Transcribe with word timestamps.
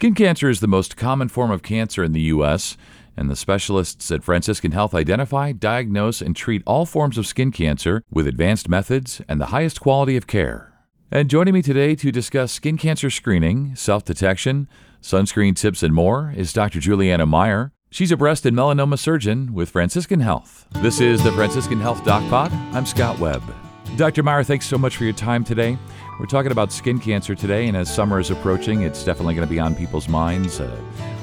Skin 0.00 0.14
cancer 0.14 0.48
is 0.48 0.60
the 0.60 0.66
most 0.66 0.96
common 0.96 1.28
form 1.28 1.50
of 1.50 1.62
cancer 1.62 2.02
in 2.02 2.12
the 2.12 2.22
U.S., 2.32 2.78
and 3.18 3.28
the 3.28 3.36
specialists 3.36 4.10
at 4.10 4.24
Franciscan 4.24 4.72
Health 4.72 4.94
identify, 4.94 5.52
diagnose, 5.52 6.22
and 6.22 6.34
treat 6.34 6.62
all 6.66 6.86
forms 6.86 7.18
of 7.18 7.26
skin 7.26 7.52
cancer 7.52 8.02
with 8.10 8.26
advanced 8.26 8.66
methods 8.66 9.20
and 9.28 9.38
the 9.38 9.52
highest 9.52 9.78
quality 9.78 10.16
of 10.16 10.26
care. 10.26 10.72
And 11.10 11.28
joining 11.28 11.52
me 11.52 11.60
today 11.60 11.94
to 11.96 12.10
discuss 12.10 12.50
skin 12.50 12.78
cancer 12.78 13.10
screening, 13.10 13.76
self 13.76 14.02
detection, 14.02 14.70
sunscreen 15.02 15.54
tips, 15.54 15.82
and 15.82 15.92
more 15.92 16.32
is 16.34 16.54
Dr. 16.54 16.80
Juliana 16.80 17.26
Meyer. 17.26 17.70
She's 17.90 18.10
a 18.10 18.16
breast 18.16 18.46
and 18.46 18.56
melanoma 18.56 18.98
surgeon 18.98 19.52
with 19.52 19.68
Franciscan 19.68 20.20
Health. 20.20 20.66
This 20.76 21.02
is 21.02 21.22
the 21.22 21.32
Franciscan 21.32 21.78
Health 21.78 22.02
Doc 22.06 22.22
Pod. 22.30 22.50
I'm 22.74 22.86
Scott 22.86 23.18
Webb. 23.18 23.42
Dr. 23.96 24.22
Meyer, 24.22 24.44
thanks 24.44 24.66
so 24.66 24.78
much 24.78 24.96
for 24.96 25.04
your 25.04 25.12
time 25.12 25.44
today. 25.44 25.76
We're 26.18 26.26
talking 26.26 26.52
about 26.52 26.70
skin 26.70 26.98
cancer 27.00 27.34
today, 27.34 27.66
and 27.66 27.76
as 27.76 27.92
summer 27.92 28.20
is 28.20 28.30
approaching, 28.30 28.82
it's 28.82 29.04
definitely 29.04 29.34
going 29.34 29.46
to 29.46 29.50
be 29.50 29.58
on 29.58 29.74
people's 29.74 30.08
minds, 30.08 30.60
uh, 30.60 30.68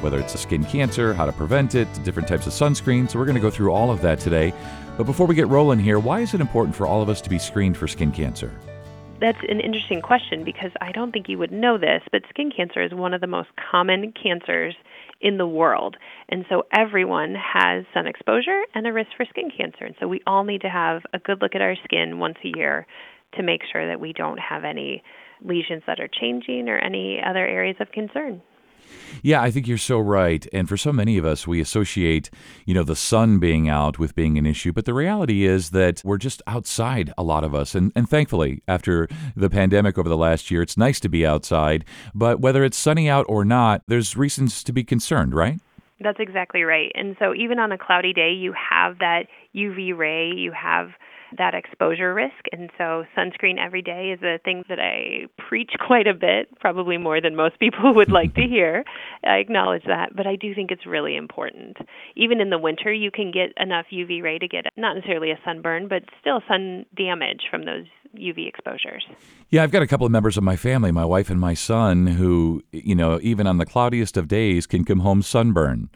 whether 0.02 0.20
it's 0.20 0.36
a 0.36 0.38
skin 0.38 0.66
cancer, 0.66 1.14
how 1.14 1.26
to 1.26 1.32
prevent 1.32 1.76
it, 1.76 1.88
different 2.04 2.28
types 2.28 2.46
of 2.46 2.54
sunscreen. 2.54 3.10
So, 3.10 3.20
we're 3.20 3.26
going 3.26 3.36
to 3.36 3.42
go 3.42 3.50
through 3.50 3.72
all 3.72 3.90
of 3.90 4.02
that 4.02 4.20
today. 4.20 4.54
But 4.98 5.06
before 5.06 5.28
we 5.28 5.34
get 5.34 5.48
rolling 5.48 5.80
here, 5.80 5.98
why 5.98 6.20
is 6.20 6.34
it 6.34 6.42
important 6.42 6.76
for 6.76 6.86
all 6.86 7.02
of 7.02 7.10
us 7.10 7.22
to 7.22 7.30
be 7.30 7.40
screened 7.40 7.78
for 7.78 7.88
skin 7.88 8.12
cancer? 8.12 8.54
That's 9.20 9.40
an 9.48 9.60
interesting 9.60 10.02
question 10.02 10.44
because 10.44 10.72
I 10.82 10.92
don't 10.92 11.12
think 11.12 11.30
you 11.30 11.38
would 11.38 11.52
know 11.52 11.78
this, 11.78 12.04
but 12.12 12.24
skin 12.30 12.52
cancer 12.52 12.84
is 12.84 12.94
one 12.94 13.14
of 13.14 13.22
the 13.22 13.28
most 13.28 13.50
common 13.72 14.12
cancers 14.12 14.76
in 15.22 15.38
the 15.38 15.48
world. 15.48 15.98
And 16.30 16.46
so 16.50 16.64
everyone 16.72 17.36
has 17.36 17.86
sun 17.94 18.08
exposure 18.08 18.62
and 18.76 18.86
a 18.86 18.94
risk 18.94 19.10
for 19.18 19.26
skin 19.26 19.50
cancer. 19.56 19.86
And 19.86 19.96
so 20.00 20.08
we 20.08 20.22
all 20.28 20.44
need 20.44 20.62
to 20.62 20.70
have 20.70 21.02
a 21.14 21.20
good 21.20 21.42
look 21.42 21.56
at 21.56 21.62
our 21.62 21.76
skin 21.84 22.20
once 22.20 22.38
a 22.44 22.58
year 22.58 22.86
to 23.36 23.44
make 23.44 23.62
sure 23.72 23.88
that 23.88 24.00
we 24.00 24.14
don't 24.14 24.40
have 24.40 24.64
any 24.64 25.04
lesions 25.44 25.84
that 25.88 26.00
are 26.00 26.08
changing 26.08 26.70
or 26.70 26.78
any 26.78 27.20
other 27.24 27.46
areas 27.46 27.78
of 27.80 27.92
concern. 27.92 28.42
Yeah, 29.22 29.42
I 29.42 29.52
think 29.52 29.68
you're 29.68 29.78
so 29.78 30.00
right. 30.00 30.46
And 30.54 30.68
for 30.68 30.78
so 30.78 30.92
many 30.92 31.18
of 31.18 31.26
us, 31.26 31.48
we 31.48 31.62
associate, 31.62 32.30
you 32.66 32.74
know, 32.74 32.84
the 32.84 32.96
sun 32.96 33.40
being 33.40 33.70
out 33.70 34.00
with 34.00 34.16
being 34.16 34.38
an 34.38 34.46
issue. 34.46 34.74
But 34.74 34.86
the 34.86 34.94
reality 34.94 35.46
is 35.46 35.72
that 35.72 36.02
we're 36.04 36.18
just 36.18 36.42
outside, 36.48 37.14
a 37.18 37.24
lot 37.24 37.44
of 37.44 37.54
us. 37.54 37.76
And, 37.76 37.92
and 37.96 38.10
thankfully, 38.10 38.62
after 38.68 39.08
the 39.36 39.50
pandemic 39.50 39.98
over 39.98 40.10
the 40.10 40.18
last 40.18 40.52
year, 40.52 40.62
it's 40.62 40.78
nice 40.78 41.00
to 41.02 41.10
be 41.10 41.26
outside. 41.26 41.86
But 42.14 42.40
whether 42.40 42.64
it's 42.64 42.78
sunny 42.78 43.10
out 43.10 43.26
or 43.30 43.46
not, 43.46 43.84
there's 43.88 44.16
reasons 44.16 44.64
to 44.64 44.72
be 44.72 44.84
concerned, 44.84 45.34
right? 45.34 45.60
That's 46.00 46.20
exactly 46.20 46.62
right. 46.62 46.92
And 46.94 47.16
so 47.18 47.34
even 47.34 47.58
on 47.58 47.72
a 47.72 47.78
cloudy 47.78 48.14
day, 48.14 48.32
you 48.32 48.54
have 48.54 49.00
that 49.00 49.24
UV 49.58 49.98
ray, 49.98 50.32
you 50.36 50.52
have 50.52 50.90
that 51.38 51.54
exposure 51.54 52.14
risk. 52.14 52.46
And 52.52 52.70
so, 52.78 53.04
sunscreen 53.18 53.58
every 53.60 53.82
day 53.82 54.16
is 54.16 54.22
a 54.24 54.40
thing 54.44 54.64
that 54.70 54.80
I 54.80 55.26
preach 55.50 55.72
quite 55.86 56.08
a 56.08 56.14
bit, 56.14 56.58
probably 56.60 56.98
more 56.98 57.20
than 57.22 57.36
most 57.36 57.60
people 57.60 57.94
would 57.96 58.12
like 58.12 58.34
to 58.36 58.42
hear. 58.42 58.84
I 59.24 59.38
acknowledge 59.38 59.84
that, 59.88 60.16
but 60.16 60.28
I 60.28 60.36
do 60.36 60.54
think 60.54 60.72
it's 60.72 60.86
really 60.86 61.16
important. 61.16 61.78
Even 62.16 62.40
in 62.40 62.50
the 62.50 62.58
winter, 62.58 62.94
you 62.94 63.12
can 63.12 63.32
get 63.32 63.52
enough 63.58 63.88
UV 63.92 64.22
ray 64.22 64.40
to 64.40 64.48
get 64.48 64.66
not 64.78 64.96
necessarily 64.96 65.32
a 65.32 65.40
sunburn, 65.44 65.88
but 65.88 66.04
still 66.22 66.42
sun 66.48 66.86
damage 66.96 67.44
from 67.50 67.66
those 67.66 67.86
UV 68.16 68.48
exposures. 68.48 69.06
Yeah, 69.50 69.64
I've 69.64 69.72
got 69.72 69.82
a 69.82 69.88
couple 69.88 70.06
of 70.06 70.12
members 70.12 70.38
of 70.38 70.44
my 70.44 70.56
family, 70.56 70.92
my 70.92 71.06
wife 71.06 71.30
and 71.30 71.40
my 71.40 71.54
son, 71.54 72.08
who, 72.08 72.64
you 72.72 72.96
know, 72.96 73.20
even 73.22 73.48
on 73.48 73.58
the 73.58 73.66
cloudiest 73.66 74.18
of 74.18 74.28
days 74.28 74.66
can 74.66 74.86
come 74.86 75.00
home 75.00 75.22
sunburned. 75.22 75.90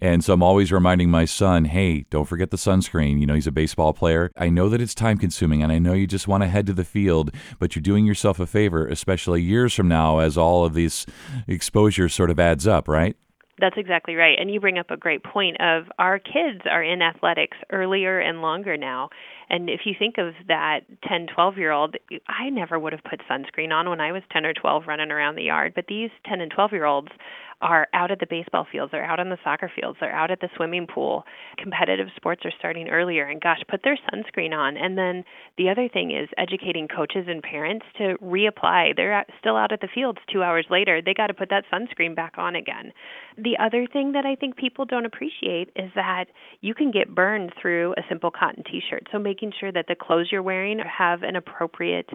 And 0.00 0.24
so 0.24 0.32
I'm 0.32 0.42
always 0.42 0.72
reminding 0.72 1.10
my 1.10 1.24
son, 1.24 1.66
hey, 1.66 2.06
don't 2.10 2.24
forget 2.24 2.50
the 2.50 2.56
sunscreen. 2.56 3.20
You 3.20 3.26
know, 3.26 3.34
he's 3.34 3.46
a 3.46 3.52
baseball 3.52 3.92
player. 3.92 4.32
I 4.36 4.48
know 4.48 4.68
that 4.68 4.80
it's 4.80 4.94
time 4.94 5.18
consuming 5.18 5.62
and 5.62 5.70
I 5.70 5.78
know 5.78 5.92
you 5.92 6.06
just 6.06 6.26
want 6.26 6.42
to 6.42 6.48
head 6.48 6.66
to 6.66 6.72
the 6.72 6.84
field, 6.84 7.30
but 7.58 7.76
you're 7.76 7.82
doing 7.82 8.06
yourself 8.06 8.40
a 8.40 8.46
favor, 8.46 8.86
especially 8.86 9.42
years 9.42 9.74
from 9.74 9.88
now 9.88 10.20
as 10.20 10.38
all 10.38 10.64
of 10.64 10.74
these 10.74 11.06
exposure 11.46 12.08
sort 12.08 12.30
of 12.30 12.40
adds 12.40 12.66
up, 12.66 12.88
right? 12.88 13.16
That's 13.60 13.76
exactly 13.76 14.14
right. 14.14 14.38
And 14.40 14.50
you 14.50 14.58
bring 14.58 14.78
up 14.78 14.90
a 14.90 14.96
great 14.96 15.22
point 15.22 15.60
of 15.60 15.84
our 15.98 16.18
kids 16.18 16.62
are 16.64 16.82
in 16.82 17.02
athletics 17.02 17.58
earlier 17.70 18.18
and 18.18 18.40
longer 18.40 18.78
now. 18.78 19.10
And 19.50 19.68
if 19.68 19.80
you 19.84 19.94
think 19.98 20.16
of 20.18 20.34
that 20.48 20.80
10, 21.06 21.26
12 21.34 21.58
year 21.58 21.72
old, 21.72 21.96
I 22.28 22.50
never 22.50 22.78
would 22.78 22.92
have 22.92 23.04
put 23.04 23.20
sunscreen 23.30 23.72
on 23.72 23.90
when 23.90 24.00
I 24.00 24.12
was 24.12 24.22
10 24.32 24.46
or 24.46 24.54
12 24.54 24.84
running 24.86 25.10
around 25.10 25.34
the 25.34 25.42
yard. 25.42 25.72
But 25.74 25.86
these 25.88 26.10
10 26.26 26.40
and 26.40 26.50
12 26.50 26.72
year 26.72 26.84
olds 26.84 27.10
are 27.60 27.88
out 27.92 28.10
at 28.10 28.20
the 28.20 28.26
baseball 28.28 28.66
fields, 28.70 28.90
they're 28.90 29.04
out 29.04 29.20
on 29.20 29.28
the 29.28 29.36
soccer 29.44 29.70
fields, 29.74 29.98
they're 30.00 30.14
out 30.14 30.30
at 30.30 30.40
the 30.40 30.48
swimming 30.56 30.86
pool. 30.86 31.24
Competitive 31.58 32.08
sports 32.16 32.42
are 32.44 32.52
starting 32.58 32.88
earlier, 32.88 33.26
and 33.26 33.40
gosh, 33.40 33.60
put 33.68 33.82
their 33.84 33.98
sunscreen 34.10 34.52
on. 34.52 34.76
And 34.76 34.96
then 34.96 35.24
the 35.58 35.68
other 35.68 35.88
thing 35.88 36.10
is 36.10 36.28
educating 36.38 36.88
coaches 36.88 37.26
and 37.28 37.42
parents 37.42 37.84
to 37.98 38.16
reapply. 38.22 38.96
They're 38.96 39.26
still 39.38 39.56
out 39.56 39.72
at 39.72 39.80
the 39.80 39.88
fields 39.94 40.18
two 40.32 40.42
hours 40.42 40.66
later, 40.70 41.02
they 41.04 41.12
got 41.12 41.26
to 41.26 41.34
put 41.34 41.50
that 41.50 41.64
sunscreen 41.72 42.16
back 42.16 42.34
on 42.38 42.56
again. 42.56 42.92
The 43.36 43.56
other 43.58 43.86
thing 43.86 44.12
that 44.12 44.24
I 44.24 44.36
think 44.36 44.56
people 44.56 44.84
don't 44.84 45.06
appreciate 45.06 45.70
is 45.76 45.90
that 45.94 46.26
you 46.60 46.74
can 46.74 46.90
get 46.90 47.14
burned 47.14 47.52
through 47.60 47.92
a 47.92 48.02
simple 48.08 48.30
cotton 48.30 48.64
t 48.64 48.80
shirt. 48.88 49.06
So 49.12 49.18
making 49.40 49.58
sure 49.58 49.72
that 49.72 49.86
the 49.88 49.94
clothes 49.94 50.28
you're 50.30 50.42
wearing 50.42 50.78
have 50.80 51.22
an 51.22 51.36
appropriate 51.36 52.10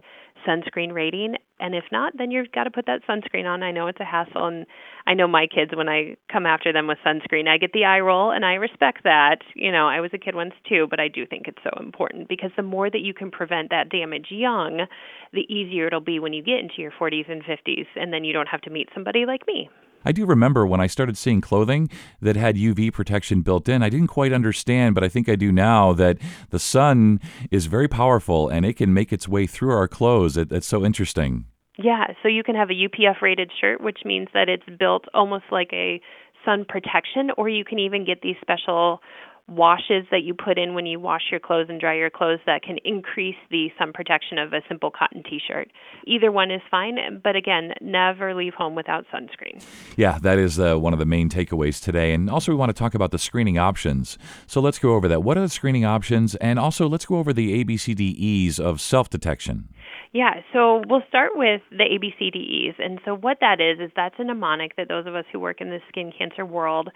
sunscreen 0.48 0.94
rating. 0.94 1.36
And 1.60 1.74
if 1.74 1.86
not, 1.92 2.14
then 2.18 2.30
you've 2.30 2.52
got 2.52 2.66
to 2.66 2.72
put 2.72 2.86
that 2.86 3.02
sunscreen 3.10 3.46
on. 3.46 3.64
I 3.64 3.72
know 3.72 3.88
it's 3.88 4.00
a 4.00 4.06
hassle, 4.06 4.46
and 4.46 4.66
I 5.08 5.14
know 5.14 5.28
my 5.28 5.48
kids 5.48 5.72
when 5.76 5.90
I 5.90 6.18
come 6.32 6.46
after 6.46 6.72
them 6.72 6.88
with 6.88 6.98
sunscreen, 7.06 7.48
I 7.48 7.58
get 7.58 7.74
the 7.74 7.86
eye 7.86 8.00
roll, 8.00 8.32
and 8.32 8.46
I 8.46 8.54
respect 8.54 9.04
that. 9.06 9.38
You 9.56 9.72
know, 9.72 9.88
I 9.88 10.02
was 10.02 10.12
a 10.14 10.18
kid 10.18 10.36
once 10.36 10.54
too, 10.70 10.88
but 10.90 11.00
I 11.00 11.08
do 11.08 11.26
think 11.26 11.48
it's 11.48 11.64
so 11.64 11.72
important 11.82 12.28
because 12.28 12.52
the 12.56 12.64
more 12.64 12.90
that 12.90 13.02
you 13.02 13.14
can 13.14 13.32
prevent 13.32 13.70
that 13.72 13.90
damage 13.90 14.28
young, 14.30 14.86
the 15.34 15.52
easier 15.54 15.88
it'll 15.88 16.02
be 16.02 16.20
when 16.20 16.34
you 16.34 16.44
get 16.44 16.60
into 16.60 16.76
your 16.78 16.92
40s 16.92 17.32
and 17.32 17.44
50s, 17.44 17.88
and 17.96 18.14
then 18.14 18.24
you 18.24 18.34
don't 18.34 18.50
have 18.50 18.62
to 18.62 18.70
meet 18.70 18.90
somebody 18.94 19.26
like 19.26 19.48
me. 19.48 19.70
I 20.06 20.12
do 20.12 20.26
remember 20.26 20.66
when 20.66 20.80
I 20.80 20.88
started 20.88 21.18
seeing 21.18 21.42
clothing 21.42 21.90
that 22.22 22.36
had 22.36 22.56
UV 22.56 22.94
protection 22.94 23.42
built 23.42 23.68
in. 23.68 23.82
I 23.82 23.90
didn't 23.90 24.08
quite 24.08 24.32
understand, 24.32 24.96
but 24.96 25.04
I 25.04 25.10
think 25.10 25.28
I 25.28 25.36
do 25.36 25.52
now 25.52 25.94
that 25.94 26.18
the 26.52 26.60
sun 26.60 27.20
is 27.52 27.66
very 27.66 27.88
powerful 27.88 28.48
and 28.48 28.66
it 28.66 28.74
can 28.74 28.94
make 28.94 29.12
its 29.12 29.28
way 29.28 29.48
through 29.48 29.72
our 29.72 29.88
clothes. 29.88 30.38
It, 30.38 30.52
it's 30.52 30.68
so 30.68 30.86
interesting. 30.86 31.46
Yeah, 31.78 32.08
so 32.22 32.30
you 32.30 32.44
can 32.44 32.56
have 32.56 32.70
a 32.70 32.74
UPF 32.74 33.22
rated 33.22 33.52
shirt, 33.60 33.82
which 33.82 34.00
means 34.06 34.30
that 34.34 34.48
it's 34.48 34.64
built 34.80 35.06
almost 35.14 35.46
like 35.52 35.72
a 35.74 36.00
sun 36.46 36.66
protection, 36.68 37.32
or 37.38 37.50
you 37.50 37.66
can 37.66 37.80
even 37.80 38.06
get 38.06 38.22
these 38.22 38.36
special 38.40 39.02
washes 39.48 40.06
that 40.10 40.24
you 40.24 40.34
put 40.34 40.58
in 40.58 40.74
when 40.74 40.86
you 40.86 41.00
wash 41.00 41.24
your 41.30 41.40
clothes 41.40 41.68
and 41.70 41.80
dry 41.80 41.96
your 41.96 42.10
clothes 42.10 42.40
that 42.46 42.64
can 42.64 42.78
increase 42.84 43.36
the 43.52 43.70
sun 43.78 43.94
protection 43.94 44.38
of 44.40 44.54
a 44.54 44.62
simple 44.68 44.90
cotton 44.90 45.22
t-shirt. 45.24 45.70
Either 46.08 46.32
one 46.32 46.50
is 46.50 46.62
fine, 46.72 46.98
but 47.24 47.36
again, 47.36 47.74
never 47.80 48.34
leave 48.34 48.56
home 48.56 48.74
without 48.74 49.06
sunscreen. 49.14 49.64
Yeah, 49.96 50.18
that 50.24 50.40
is 50.40 50.60
uh, 50.60 50.78
one 50.78 50.94
of 50.94 51.00
the 51.00 51.06
main 51.06 51.30
takeaways 51.30 51.82
today. 51.82 52.14
And 52.14 52.30
also 52.30 52.52
we 52.52 52.56
want 52.56 52.70
to 52.70 52.74
talk 52.74 52.96
about 52.96 53.12
the 53.12 53.20
screening 53.20 53.58
options. 53.58 54.18
So 54.48 54.62
let's 54.62 54.80
go 54.80 54.96
over 54.96 55.08
that. 55.08 55.22
What 55.22 55.38
are 55.38 55.42
the 55.42 55.50
screening 55.50 55.86
options? 55.86 56.36
And 56.36 56.58
also 56.58 56.90
let's 56.90 57.06
go 57.06 57.18
over 57.18 57.32
the 57.32 57.64
ABCDEs 57.64 58.60
of 58.60 58.82
self-detection. 58.82 59.70
Yeah, 60.12 60.42
so 60.54 60.82
we'll 60.88 61.04
start 61.10 61.32
with 61.36 61.62
the 61.72 61.84
ABCDEs. 61.84 62.84
And 62.84 63.00
so 63.04 63.16
what 63.16 63.38
that 63.42 63.60
is 63.60 63.80
is 63.80 63.92
that's 63.96 64.16
a 64.18 64.24
mnemonic 64.24 64.76
that 64.78 64.88
those 64.88 65.06
of 65.06 65.14
us 65.14 65.26
who 65.32 65.40
work 65.40 65.60
in 65.60 65.70
the 65.70 65.80
skin 65.90 66.12
cancer 66.18 66.46
world 66.46 66.90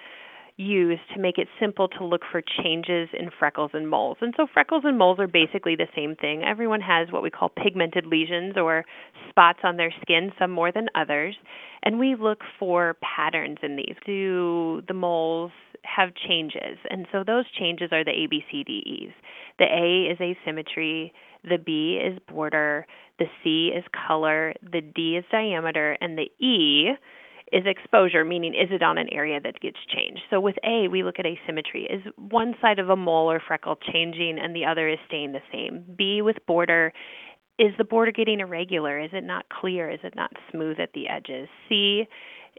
use 0.60 1.00
to 1.16 1.22
make 1.22 1.38
it 1.38 1.48
simple 1.58 1.88
to 1.88 2.04
look 2.04 2.22
for 2.30 2.42
changes 2.62 3.08
in 3.18 3.30
freckles 3.40 3.72
and 3.74 3.90
moles. 3.90 4.18
And 4.20 4.34
so 4.36 4.46
freckles 4.54 4.84
and 4.86 4.98
moles 4.98 5.18
are 5.18 5.28
basically 5.28 5.78
the 5.78 5.88
same 5.96 6.18
thing. 6.18 6.44
Everyone 6.44 6.82
has 6.82 7.08
what 7.12 7.24
we 7.24 7.30
call 7.30 7.50
pigmented 7.50 8.06
lesions 8.06 8.56
or 8.58 8.84
spots 9.30 9.60
on 9.64 9.78
their 9.78 9.94
skin, 10.02 10.32
some 10.38 10.52
more 10.52 10.72
than 10.74 10.88
others. 10.96 11.36
And 11.82 11.98
we 11.98 12.16
look 12.16 12.42
for 12.60 12.98
patterns 13.02 13.60
in 13.64 13.78
these. 13.78 13.96
Do 14.06 14.82
the 14.86 14.94
moles 14.94 15.52
have 15.86 16.10
changes? 16.28 16.78
And 16.90 17.08
so 17.10 17.24
those 17.26 17.46
changes 17.58 17.90
are 17.94 18.04
the 18.04 18.12
ABCDEs. 18.12 19.14
The 19.60 19.66
A 19.66 20.12
is 20.12 20.20
asymmetry, 20.20 21.14
the 21.50 21.58
B 21.58 22.02
is 22.06 22.20
border, 22.28 22.86
the 23.18 23.28
C 23.44 23.72
is 23.74 23.86
color, 24.08 24.54
the 24.62 24.82
D 24.82 25.16
is 25.16 25.24
diameter, 25.32 25.98
and 26.02 26.18
the 26.18 26.30
E 26.46 26.90
is 27.52 27.64
exposure, 27.66 28.24
meaning 28.24 28.54
is 28.54 28.70
it 28.72 28.84
on 28.84 28.98
an 28.98 29.08
area 29.12 29.40
that 29.42 29.60
gets 29.60 29.78
changed. 29.94 30.22
So 30.30 30.40
with 30.40 30.56
A, 30.64 30.88
we 30.88 31.04
look 31.04 31.20
at 31.20 31.26
asymmetry. 31.26 31.86
Is 31.86 32.02
one 32.16 32.56
side 32.62 32.80
of 32.80 32.90
a 32.90 32.96
mole 32.96 33.32
or 33.32 33.42
freckle 33.46 33.76
changing 33.76 34.38
and 34.40 34.56
the 34.56 34.66
other 34.66 34.88
is 34.88 35.00
staying 35.08 35.32
the 35.32 35.42
same? 35.52 35.84
B 35.98 36.22
with 36.22 36.38
border, 36.46 36.94
is 37.58 37.74
the 37.78 37.84
border 37.84 38.12
getting 38.12 38.40
irregular? 38.40 39.00
Is 39.00 39.12
it 39.14 39.24
not 39.24 39.46
clear? 39.50 39.90
Is 39.90 40.00
it 40.04 40.16
not 40.16 40.32
smooth 40.52 40.80
at 40.80 40.94
the 40.94 41.08
edges? 41.10 41.50
C 41.68 42.08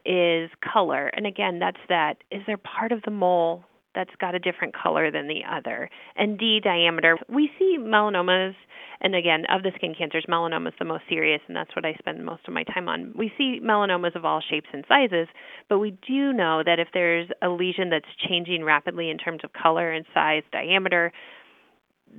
is 0.05 0.51
color. 0.73 1.09
And 1.09 1.27
again, 1.27 1.59
that's 1.59 1.81
that. 1.89 2.19
Is 2.31 2.43
there 2.47 2.59
part 2.59 2.93
of 2.93 3.03
the 3.03 3.11
mole 3.11 3.65
that's 3.95 4.11
got 4.21 4.35
a 4.35 4.39
different 4.39 4.75
color 4.75 5.11
than 5.11 5.29
the 5.29 5.41
other. 5.51 5.91
And 6.17 6.39
D, 6.39 6.61
diameter. 6.63 7.19
We 7.29 7.51
see 7.59 7.77
melanomas, 7.79 8.55
and 9.01 9.15
again, 9.15 9.45
of 9.51 9.63
the 9.63 9.73
skin 9.77 9.95
cancers, 9.97 10.27
melanoma 10.29 10.69
is 10.69 10.75
the 10.79 10.85
most 10.85 11.05
serious, 11.09 11.41
and 11.49 11.57
that's 11.57 11.75
what 11.75 11.85
I 11.85 11.95
spend 11.99 12.25
most 12.25 12.43
of 12.47 12.55
my 12.55 12.65
time 12.65 12.89
on. 12.89 13.13
We 13.17 13.33
see 13.37 13.61
melanomas 13.63 14.15
of 14.15 14.25
all 14.25 14.41
shapes 14.49 14.69
and 14.73 14.85
sizes, 14.89 15.29
but 15.69 15.79
we 15.79 15.97
do 16.07 16.33
know 16.33 16.63
that 16.65 16.79
if 16.79 16.89
there's 16.93 17.29
a 17.43 17.49
lesion 17.49 17.91
that's 17.91 18.07
changing 18.29 18.65
rapidly 18.65 19.11
in 19.11 19.19
terms 19.19 19.41
of 19.45 19.53
color 19.53 19.91
and 19.91 20.05
size, 20.15 20.43
diameter, 20.53 21.13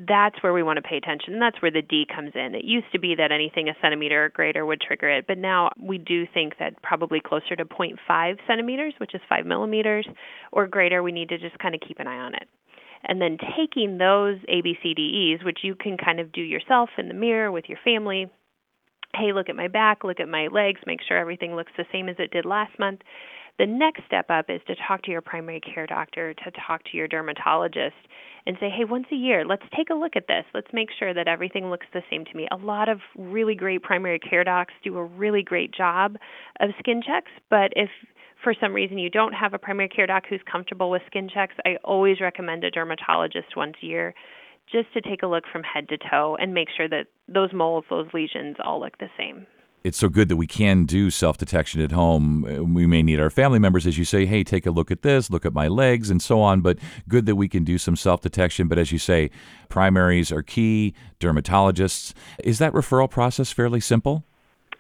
that's 0.07 0.41
where 0.41 0.53
we 0.53 0.63
want 0.63 0.77
to 0.77 0.81
pay 0.81 0.97
attention. 0.97 1.33
And 1.33 1.41
that's 1.41 1.61
where 1.61 1.71
the 1.71 1.81
D 1.81 2.05
comes 2.13 2.31
in. 2.35 2.55
It 2.55 2.63
used 2.63 2.91
to 2.93 2.99
be 2.99 3.15
that 3.15 3.31
anything 3.31 3.69
a 3.69 3.73
centimeter 3.81 4.25
or 4.25 4.29
greater 4.29 4.65
would 4.65 4.81
trigger 4.81 5.09
it, 5.09 5.25
but 5.27 5.37
now 5.37 5.71
we 5.79 5.97
do 5.97 6.25
think 6.33 6.53
that 6.59 6.81
probably 6.81 7.19
closer 7.19 7.55
to 7.55 7.65
0.5 7.65 8.37
centimeters, 8.47 8.93
which 8.97 9.13
is 9.13 9.21
5 9.27 9.45
millimeters, 9.45 10.07
or 10.51 10.67
greater, 10.67 11.03
we 11.03 11.11
need 11.11 11.29
to 11.29 11.37
just 11.37 11.57
kind 11.59 11.75
of 11.75 11.81
keep 11.85 11.99
an 11.99 12.07
eye 12.07 12.19
on 12.19 12.35
it. 12.35 12.47
And 13.03 13.21
then 13.21 13.37
taking 13.57 13.97
those 13.97 14.37
ABCDEs, 14.49 15.43
which 15.43 15.59
you 15.63 15.75
can 15.75 15.97
kind 15.97 16.19
of 16.19 16.31
do 16.31 16.41
yourself 16.41 16.89
in 16.97 17.07
the 17.07 17.13
mirror 17.13 17.51
with 17.51 17.65
your 17.67 17.79
family. 17.83 18.29
Hey, 19.15 19.33
look 19.33 19.49
at 19.49 19.55
my 19.55 19.67
back, 19.67 20.03
look 20.03 20.19
at 20.19 20.29
my 20.29 20.47
legs, 20.47 20.79
make 20.85 20.99
sure 21.05 21.17
everything 21.17 21.55
looks 21.55 21.71
the 21.77 21.85
same 21.91 22.07
as 22.07 22.15
it 22.19 22.31
did 22.31 22.45
last 22.45 22.77
month. 22.79 23.01
The 23.61 23.67
next 23.67 24.01
step 24.07 24.25
up 24.31 24.49
is 24.49 24.59
to 24.65 24.75
talk 24.87 25.03
to 25.03 25.11
your 25.11 25.21
primary 25.21 25.59
care 25.59 25.85
doctor, 25.85 26.33
to 26.33 26.51
talk 26.65 26.83
to 26.85 26.97
your 26.97 27.07
dermatologist, 27.07 27.93
and 28.47 28.57
say, 28.59 28.71
hey, 28.75 28.85
once 28.85 29.05
a 29.11 29.15
year, 29.15 29.45
let's 29.45 29.61
take 29.77 29.91
a 29.91 29.93
look 29.93 30.15
at 30.15 30.25
this. 30.25 30.45
Let's 30.55 30.73
make 30.73 30.89
sure 30.97 31.13
that 31.13 31.27
everything 31.27 31.69
looks 31.69 31.85
the 31.93 32.01
same 32.09 32.25
to 32.25 32.35
me. 32.35 32.47
A 32.51 32.55
lot 32.55 32.89
of 32.89 33.01
really 33.15 33.53
great 33.53 33.83
primary 33.83 34.17
care 34.17 34.43
docs 34.43 34.73
do 34.83 34.97
a 34.97 35.05
really 35.05 35.43
great 35.43 35.71
job 35.75 36.15
of 36.59 36.71
skin 36.79 37.03
checks, 37.05 37.29
but 37.51 37.71
if 37.75 37.91
for 38.43 38.55
some 38.59 38.73
reason 38.73 38.97
you 38.97 39.11
don't 39.11 39.33
have 39.33 39.53
a 39.53 39.59
primary 39.59 39.89
care 39.89 40.07
doc 40.07 40.23
who's 40.27 40.41
comfortable 40.51 40.89
with 40.89 41.03
skin 41.05 41.29
checks, 41.31 41.53
I 41.63 41.75
always 41.83 42.19
recommend 42.19 42.63
a 42.63 42.71
dermatologist 42.71 43.55
once 43.55 43.75
a 43.83 43.85
year 43.85 44.15
just 44.71 44.91
to 44.93 45.01
take 45.01 45.21
a 45.21 45.27
look 45.27 45.43
from 45.51 45.61
head 45.61 45.87
to 45.89 45.99
toe 46.09 46.35
and 46.41 46.51
make 46.51 46.69
sure 46.75 46.89
that 46.89 47.05
those 47.27 47.53
moles, 47.53 47.85
those 47.91 48.07
lesions 48.11 48.55
all 48.65 48.79
look 48.79 48.97
the 48.97 49.09
same 49.19 49.45
it's 49.83 49.97
so 49.97 50.09
good 50.09 50.29
that 50.29 50.37
we 50.37 50.47
can 50.47 50.85
do 50.85 51.09
self 51.09 51.37
detection 51.37 51.81
at 51.81 51.91
home. 51.91 52.73
We 52.73 52.85
may 52.85 53.01
need 53.01 53.19
our 53.19 53.29
family 53.29 53.59
members, 53.59 53.87
as 53.87 53.97
you 53.97 54.05
say, 54.05 54.25
hey, 54.25 54.43
take 54.43 54.65
a 54.65 54.71
look 54.71 54.91
at 54.91 55.01
this, 55.01 55.29
look 55.29 55.45
at 55.45 55.53
my 55.53 55.67
legs, 55.67 56.09
and 56.09 56.21
so 56.21 56.41
on. 56.41 56.61
But 56.61 56.77
good 57.07 57.25
that 57.25 57.35
we 57.35 57.47
can 57.47 57.63
do 57.63 57.77
some 57.77 57.95
self 57.95 58.21
detection. 58.21 58.67
But 58.67 58.77
as 58.77 58.91
you 58.91 58.99
say, 58.99 59.31
primaries 59.69 60.31
are 60.31 60.43
key, 60.43 60.93
dermatologists. 61.19 62.13
Is 62.43 62.59
that 62.59 62.73
referral 62.73 63.09
process 63.09 63.51
fairly 63.51 63.79
simple? 63.79 64.23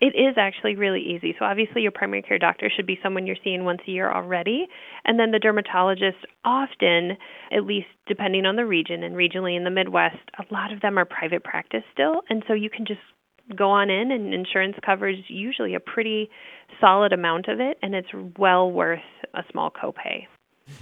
It 0.01 0.15
is 0.15 0.35
actually 0.35 0.75
really 0.75 0.99
easy. 0.99 1.35
So, 1.37 1.45
obviously, 1.45 1.83
your 1.83 1.91
primary 1.91 2.23
care 2.23 2.39
doctor 2.39 2.71
should 2.75 2.87
be 2.87 2.99
someone 3.03 3.27
you're 3.27 3.35
seeing 3.43 3.65
once 3.65 3.81
a 3.87 3.91
year 3.91 4.11
already. 4.11 4.67
And 5.05 5.19
then 5.19 5.29
the 5.29 5.37
dermatologist, 5.37 6.17
often, 6.43 7.17
at 7.51 7.65
least 7.65 7.87
depending 8.07 8.47
on 8.47 8.55
the 8.55 8.65
region, 8.65 9.03
and 9.03 9.15
regionally 9.15 9.55
in 9.55 9.63
the 9.63 9.69
Midwest, 9.69 10.17
a 10.39 10.53
lot 10.53 10.73
of 10.73 10.81
them 10.81 10.97
are 10.97 11.05
private 11.05 11.43
practice 11.43 11.83
still. 11.93 12.21
And 12.29 12.43
so 12.47 12.53
you 12.53 12.69
can 12.69 12.87
just 12.87 12.99
go 13.55 13.69
on 13.69 13.89
in, 13.89 14.11
and 14.11 14.33
insurance 14.33 14.75
covers 14.85 15.17
usually 15.27 15.75
a 15.75 15.79
pretty 15.79 16.29
solid 16.79 17.13
amount 17.13 17.47
of 17.47 17.59
it, 17.59 17.77
and 17.81 17.95
it's 17.95 18.09
well 18.37 18.71
worth 18.71 18.99
a 19.33 19.43
small 19.51 19.71
copay. 19.71 20.27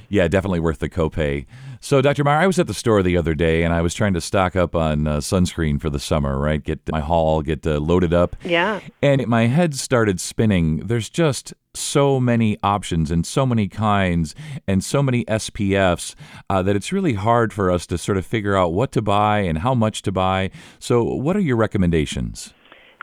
Yeah, 0.09 0.27
definitely 0.27 0.59
worth 0.59 0.79
the 0.79 0.89
copay. 0.89 1.45
So, 1.81 2.01
Dr. 2.01 2.23
Meyer, 2.23 2.39
I 2.39 2.47
was 2.47 2.59
at 2.59 2.67
the 2.67 2.73
store 2.73 3.01
the 3.01 3.15
other 3.15 3.33
day 3.33 3.63
and 3.63 3.73
I 3.73 3.81
was 3.81 3.93
trying 3.93 4.13
to 4.13 4.21
stock 4.21 4.55
up 4.55 4.75
on 4.75 5.07
uh, 5.07 5.17
sunscreen 5.17 5.79
for 5.79 5.89
the 5.89 5.99
summer, 5.99 6.37
right? 6.37 6.61
Get 6.63 6.79
my 6.91 6.99
haul, 6.99 7.41
get 7.41 7.65
uh, 7.65 7.79
loaded 7.79 8.13
up. 8.13 8.35
Yeah. 8.43 8.81
And 9.01 9.25
my 9.27 9.47
head 9.47 9.75
started 9.75 10.19
spinning. 10.19 10.77
There's 10.87 11.09
just 11.09 11.53
so 11.73 12.19
many 12.19 12.57
options 12.63 13.11
and 13.11 13.25
so 13.25 13.45
many 13.45 13.67
kinds 13.67 14.35
and 14.67 14.83
so 14.83 15.01
many 15.01 15.23
SPFs 15.25 16.15
uh, 16.49 16.61
that 16.63 16.75
it's 16.75 16.91
really 16.91 17.13
hard 17.13 17.53
for 17.53 17.71
us 17.71 17.85
to 17.87 17.97
sort 17.97 18.17
of 18.17 18.25
figure 18.25 18.57
out 18.57 18.73
what 18.73 18.91
to 18.91 19.01
buy 19.01 19.39
and 19.39 19.59
how 19.59 19.73
much 19.73 20.01
to 20.01 20.11
buy. 20.11 20.49
So, 20.79 21.03
what 21.03 21.37
are 21.37 21.41
your 21.41 21.55
recommendations? 21.55 22.53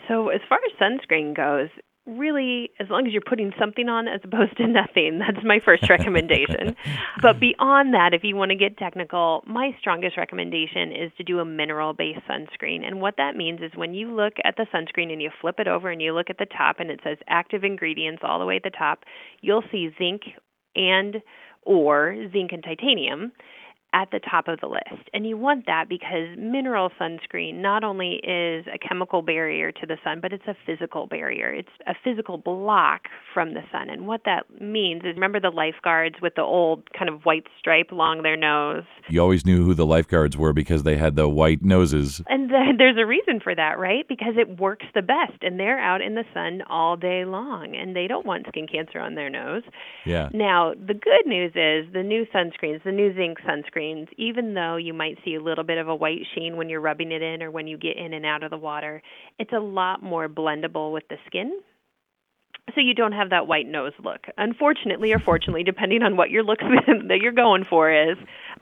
So, 0.08 0.28
as 0.28 0.40
far 0.48 0.58
as 0.66 0.72
sunscreen 0.80 1.34
goes, 1.34 1.70
really, 2.06 2.70
as 2.78 2.88
long 2.88 3.06
as 3.06 3.12
you're 3.12 3.22
putting 3.26 3.52
something 3.58 3.88
on 3.88 4.08
as 4.08 4.20
opposed 4.24 4.56
to 4.58 4.66
nothing, 4.68 5.18
that's 5.18 5.44
my 5.44 5.58
first 5.64 5.88
recommendation. 5.90 6.76
but 7.22 7.40
beyond 7.40 7.94
that, 7.94 8.14
if 8.14 8.22
you 8.24 8.36
want 8.36 8.50
to 8.50 8.56
get 8.56 8.78
technical, 8.78 9.42
my 9.46 9.76
strongest 9.80 10.16
recommendation 10.16 10.92
is 10.92 11.10
to 11.16 11.24
do 11.24 11.40
a 11.40 11.44
mineral 11.44 11.92
based 11.92 12.20
sunscreen. 12.28 12.86
And 12.86 13.00
what 13.00 13.14
that 13.16 13.36
means 13.36 13.60
is 13.60 13.72
when 13.74 13.94
you 13.94 14.14
look 14.14 14.34
at 14.44 14.56
the 14.56 14.66
sunscreen 14.72 15.12
and 15.12 15.20
you 15.20 15.30
flip 15.40 15.56
it 15.58 15.68
over 15.68 15.90
and 15.90 16.00
you 16.00 16.14
look 16.14 16.30
at 16.30 16.38
the 16.38 16.46
top 16.46 16.76
and 16.78 16.90
it 16.90 17.00
says 17.02 17.18
active 17.28 17.64
ingredients 17.64 18.22
all 18.24 18.38
the 18.38 18.46
way 18.46 18.56
at 18.56 18.62
the 18.62 18.70
top, 18.70 19.00
you'll 19.40 19.64
see 19.70 19.90
zinc 19.98 20.22
and 20.74 21.16
or 21.62 22.16
zinc 22.32 22.52
and 22.52 22.62
titanium 22.62 23.32
at 23.92 24.10
the 24.10 24.20
top 24.20 24.48
of 24.48 24.60
the 24.60 24.66
list. 24.66 25.08
And 25.14 25.26
you 25.26 25.36
want 25.36 25.66
that 25.66 25.88
because 25.88 26.36
mineral 26.36 26.90
sunscreen 27.00 27.56
not 27.56 27.84
only 27.84 28.20
is 28.22 28.66
a 28.66 28.78
chemical 28.78 29.22
barrier 29.22 29.72
to 29.72 29.86
the 29.86 29.96
sun, 30.04 30.20
but 30.20 30.32
it's 30.32 30.46
a 30.46 30.56
physical 30.66 31.06
barrier. 31.06 31.52
It's 31.52 31.68
a 31.86 31.94
physical 32.04 32.36
block 32.36 33.02
from 33.32 33.54
the 33.54 33.62
sun. 33.72 33.88
And 33.88 34.06
what 34.06 34.22
that 34.24 34.60
means 34.60 35.02
is 35.04 35.14
remember 35.14 35.40
the 35.40 35.50
lifeguards 35.50 36.16
with 36.20 36.34
the 36.34 36.42
old 36.42 36.92
kind 36.92 37.08
of 37.08 37.22
white 37.22 37.46
stripe 37.58 37.90
along 37.90 38.22
their 38.22 38.36
nose? 38.36 38.84
You 39.08 39.20
always 39.20 39.46
knew 39.46 39.64
who 39.64 39.74
the 39.74 39.86
lifeguards 39.86 40.36
were 40.36 40.52
because 40.52 40.82
they 40.82 40.96
had 40.96 41.16
the 41.16 41.28
white 41.28 41.62
noses. 41.62 42.20
And 42.28 42.50
the, 42.50 42.74
there's 42.78 42.98
a 42.98 43.06
reason 43.06 43.40
for 43.40 43.54
that, 43.54 43.78
right? 43.78 44.06
Because 44.06 44.34
it 44.36 44.60
works 44.60 44.86
the 44.94 45.02
best. 45.02 45.42
And 45.42 45.58
they're 45.58 45.80
out 45.80 46.02
in 46.02 46.14
the 46.14 46.24
sun 46.34 46.62
all 46.68 46.96
day 46.96 47.24
long 47.24 47.74
and 47.74 47.96
they 47.96 48.06
don't 48.06 48.26
want 48.26 48.46
skin 48.48 48.66
cancer 48.66 48.98
on 48.98 49.14
their 49.14 49.30
nose. 49.30 49.62
Yeah. 50.04 50.28
Now, 50.32 50.74
the 50.74 50.94
good 50.94 51.26
news 51.26 51.52
is 51.54 51.92
the 51.92 52.02
new 52.02 52.26
sunscreens, 52.34 52.82
the 52.84 52.92
new 52.92 53.14
zinc 53.14 53.38
sunscreen, 53.76 54.06
even 54.16 54.54
though 54.54 54.76
you 54.76 54.94
might 54.94 55.18
see 55.24 55.34
a 55.34 55.42
little 55.42 55.64
bit 55.64 55.78
of 55.78 55.88
a 55.88 55.94
white 55.94 56.20
sheen 56.34 56.56
when 56.56 56.68
you're 56.68 56.80
rubbing 56.80 57.12
it 57.12 57.22
in 57.22 57.42
or 57.42 57.50
when 57.50 57.66
you 57.66 57.76
get 57.76 57.96
in 57.96 58.12
and 58.12 58.24
out 58.24 58.42
of 58.42 58.50
the 58.50 58.58
water, 58.58 59.02
it's 59.38 59.52
a 59.52 59.60
lot 59.60 60.02
more 60.02 60.28
blendable 60.28 60.92
with 60.92 61.04
the 61.08 61.16
skin. 61.26 61.60
So 62.74 62.80
you 62.80 62.94
don't 62.94 63.12
have 63.12 63.30
that 63.30 63.46
white 63.46 63.66
nose 63.66 63.92
look. 64.02 64.26
Unfortunately 64.36 65.12
or 65.12 65.20
fortunately, 65.20 65.62
depending 65.64 66.02
on 66.02 66.16
what 66.16 66.30
your 66.30 66.42
look 66.42 66.58
that 67.08 67.18
you're 67.20 67.32
going 67.32 67.64
for 67.68 67.92
is, 67.92 68.16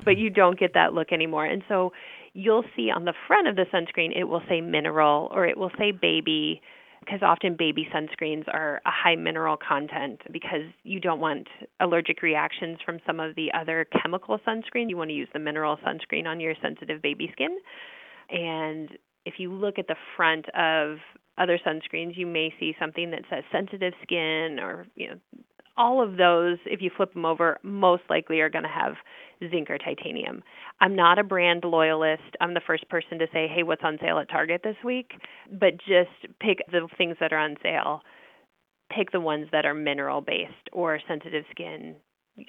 but 0.05 0.19
you 0.19 0.31
don't 0.31 0.59
get 0.59 0.75
that 0.75 0.93
look 0.93 1.13
anymore. 1.13 1.47
And 1.47 1.63
so 1.69 1.93
you'll 2.33 2.65
see 2.77 2.91
on 2.91 3.05
the 3.05 3.15
front 3.27 3.49
of 3.49 3.57
the 3.57 3.65
sunscreen 3.73 4.17
it 4.17 4.25
will 4.25 4.43
say 4.49 4.61
mineral 4.61 5.29
or 5.33 5.47
it 5.47 5.57
will 5.57 5.71
say 5.79 5.93
baby 5.93 6.61
because 7.05 7.21
often 7.23 7.57
baby 7.57 7.89
sunscreens 7.95 8.47
are 8.49 8.81
a 8.87 8.91
high 8.91 9.17
mineral 9.17 9.57
content 9.57 10.21
because 10.33 10.63
you 10.83 11.01
don't 11.01 11.21
want 11.21 11.49
allergic 11.81 12.23
reactions 12.23 12.79
from 12.85 12.99
some 13.07 13.21
of 13.21 13.35
the 13.37 13.53
other 13.53 13.87
chemical 14.03 14.39
sunscreen. 14.47 14.89
You 14.89 14.97
want 14.97 15.11
to 15.11 15.15
use 15.15 15.29
the 15.33 15.39
mineral 15.39 15.77
sunscreen 15.79 16.27
on 16.27 16.41
your 16.41 16.55
sensitive 16.63 17.03
baby 17.03 17.29
skin. 17.33 17.59
And 18.31 18.91
if 19.27 19.35
you 19.39 19.53
look 19.53 19.79
at 19.79 19.87
the 19.89 19.97
front 20.17 20.47
of 20.51 20.99
other 21.37 21.59
sunscreens, 21.67 22.17
you 22.17 22.27
may 22.27 22.53
see 22.61 22.75
something 22.79 23.11
that 23.11 23.23
says 23.29 23.45
sensitive 23.51 23.93
skin 24.03 24.59
or 24.61 24.87
you 24.95 25.09
know 25.09 25.17
all 25.77 26.03
of 26.03 26.17
those, 26.17 26.59
if 26.67 26.81
you 26.81 26.91
flip 26.97 27.13
them 27.15 27.25
over, 27.25 27.59
most 27.63 28.03
likely 28.09 28.41
are 28.41 28.51
going 28.51 28.65
to 28.65 28.69
have 28.69 28.95
zinc 29.51 29.71
or 29.71 29.79
titanium. 29.79 30.43
I'm 30.81 30.95
not 30.95 31.19
a 31.19 31.25
brand 31.25 31.65
loyalist. 31.65 32.23
I'm 32.41 32.55
the 32.55 32.61
first 32.67 32.89
person 32.89 33.19
to 33.19 33.27
say, 33.33 33.49
hey, 33.49 33.63
what's 33.63 33.83
on 33.85 33.99
sale 34.01 34.19
at 34.19 34.29
Target 34.29 34.63
this 34.63 34.77
week? 34.85 35.13
But 35.51 35.79
just 35.79 36.35
pick 36.41 36.59
the 36.71 36.89
things 36.97 37.17
that 37.21 37.33
are 37.33 37.39
on 37.39 37.57
sale. 37.63 38.01
Pick 38.95 39.11
the 39.13 39.21
ones 39.21 39.49
that 39.53 39.65
are 39.65 39.75
mineral 39.75 40.21
based 40.21 40.69
or 40.73 41.01
sensitive 41.09 41.45
skin 41.51 41.97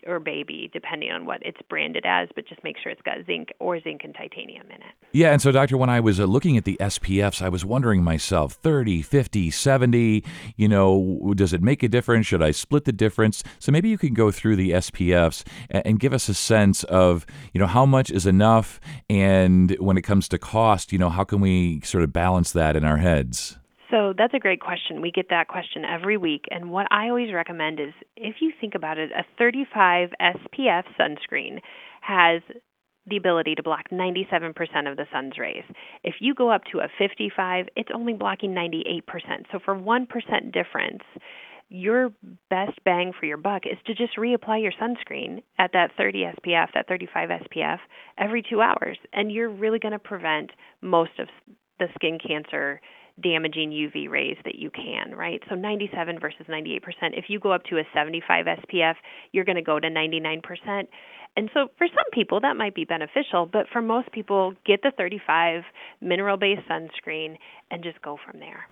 or 0.08 0.20
baby, 0.20 0.70
depending 0.74 1.12
on 1.12 1.26
what 1.26 1.42
it's 1.44 1.60
branded 1.70 2.06
as, 2.06 2.30
but 2.36 2.48
just 2.48 2.64
make 2.64 2.76
sure 2.82 2.92
it's 2.92 3.02
got 3.04 3.18
zinc 3.26 3.54
or 3.60 3.80
zinc 3.80 4.02
and 4.04 4.16
titanium 4.16 4.66
in 4.68 4.78
it. 4.78 4.94
Yeah, 5.12 5.32
and 5.32 5.42
so, 5.42 5.52
Doctor, 5.52 5.78
when 5.78 5.90
I 5.90 6.00
was 6.00 6.20
uh, 6.20 6.26
looking 6.26 6.58
at 6.58 6.66
the 6.66 6.78
SPFs, 6.80 7.42
I 7.42 7.50
was 7.50 7.64
wondering 7.64 8.04
myself 8.04 8.54
30, 8.54 9.02
50, 9.02 9.52
70, 9.52 10.24
you 10.56 10.68
know, 10.68 11.34
does 11.36 11.54
it 11.54 11.62
make 11.62 11.84
a 11.84 11.88
difference? 11.88 12.26
Should 12.26 12.42
I 12.42 12.52
split 12.52 12.86
the 12.86 12.92
difference? 12.92 13.44
So 13.60 13.72
maybe 13.72 13.90
you 13.90 13.98
can 13.98 14.14
go 14.14 14.32
through 14.32 14.56
the 14.56 14.72
SPFs 14.72 15.44
and, 15.70 15.86
and 15.86 16.00
give 16.00 16.14
us 16.14 16.30
a 16.30 16.34
sense 16.34 16.84
of, 16.86 17.26
you 17.54 17.60
know, 17.60 17.68
how 17.68 17.86
much 17.86 18.10
is 18.10 18.26
enough? 18.26 18.80
And 19.10 19.72
when 19.80 19.98
it 19.98 20.02
comes 20.02 20.28
to 20.30 20.40
cost, 20.40 20.92
you 20.92 20.98
know, 20.98 21.10
how 21.10 21.24
can 21.24 21.42
we 21.42 21.82
sort 21.82 22.04
of 22.04 22.12
balance 22.12 22.52
that 22.54 22.76
in 22.76 22.84
our 22.84 22.98
heads? 22.98 23.58
So 23.92 24.14
that's 24.18 24.34
a 24.34 24.40
great 24.40 24.62
question. 24.62 25.02
We 25.02 25.12
get 25.12 25.30
that 25.30 25.48
question 25.48 25.86
every 25.86 26.18
week. 26.18 26.46
And 26.50 26.72
what 26.72 26.88
I 26.92 27.10
always 27.10 27.34
recommend 27.34 27.80
is 27.80 27.94
if 28.16 28.36
you 28.40 28.52
think 28.60 28.76
about 28.76 28.98
it, 28.98 29.12
a 29.12 29.24
35 29.38 30.10
SPF 30.20 30.84
sunscreen 31.00 31.60
has 32.02 32.42
the 33.08 33.18
ability 33.18 33.54
to 33.56 33.64
block 33.64 33.90
97% 33.92 34.90
of 34.90 34.98
the 34.98 35.06
sun's 35.12 35.38
rays. 35.38 35.64
If 36.04 36.16
you 36.20 36.34
go 36.34 36.50
up 36.50 36.64
to 36.72 36.80
a 36.80 36.88
55, 36.98 37.68
it's 37.76 37.90
only 37.94 38.14
blocking 38.14 38.52
98%. 38.52 39.04
So 39.52 39.60
for 39.64 39.76
1% 39.76 40.08
difference, 40.52 41.04
your 41.70 42.12
best 42.50 42.84
bang 42.84 43.12
for 43.20 43.26
your 43.26 43.38
buck 43.38 43.64
is 43.66 43.78
to 43.86 43.94
just 43.94 44.18
reapply 44.18 44.62
your 44.62 44.72
sunscreen 44.72 45.44
at 45.58 45.72
that 45.74 45.92
30 45.98 46.32
SPF, 46.40 46.68
that 46.74 46.88
35 46.88 47.30
SPF 47.30 47.78
every 48.18 48.44
2 48.48 48.62
hours 48.62 48.98
and 49.14 49.32
you're 49.32 49.50
really 49.50 49.80
going 49.80 49.92
to 49.92 50.00
prevent 50.00 50.52
most 50.82 51.12
of 51.20 51.28
the 51.80 51.88
skin 51.96 52.18
cancer 52.26 52.80
damaging 53.22 53.72
UV 53.72 54.10
rays 54.10 54.38
that 54.44 54.56
you 54.56 54.70
can, 54.70 55.16
right? 55.16 55.42
So 55.50 55.56
97 55.56 56.20
versus 56.20 56.46
98%. 56.50 56.82
If 57.14 57.26
you 57.30 57.40
go 57.40 57.52
up 57.52 57.64
to 57.66 57.78
a 57.78 57.84
75 57.94 58.46
SPF, 58.46 58.96
you're 59.32 59.46
going 59.46 59.56
to 59.56 59.62
go 59.62 59.80
to 59.80 59.88
99%. 59.88 60.88
And 61.38 61.50
so 61.54 61.68
for 61.78 61.88
some 61.88 62.10
people 62.14 62.40
that 62.42 62.56
might 62.56 62.74
be 62.74 62.86
beneficial, 62.86 63.46
but 63.46 63.68
for 63.72 63.82
most 63.82 64.10
people, 64.12 64.54
get 64.66 64.82
the 64.82 64.92
35 64.98 65.64
mineral 66.00 66.38
based 66.38 66.62
sunscreen 66.70 67.38
and 67.70 67.84
just 67.84 68.02
go 68.02 68.18
from 68.26 68.40
there. 68.40 68.68